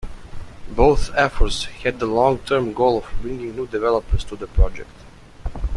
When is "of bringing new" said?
3.03-3.67